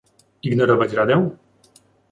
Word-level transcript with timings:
Ignorować 0.43 0.93
Radę? 0.93 1.29